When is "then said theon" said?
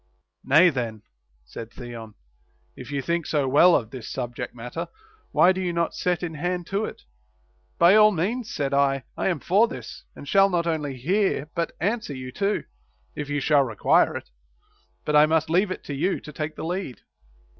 0.71-2.15